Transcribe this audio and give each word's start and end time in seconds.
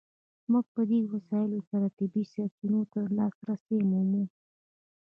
موږ 0.51 0.65
په 0.75 0.81
دې 0.89 0.99
وسایلو 1.13 1.59
سره 1.69 1.87
طبیعي 1.97 2.25
سرچینو 2.33 2.81
ته 2.91 2.99
لاسرسی 3.17 3.77
مومو. 3.89 4.23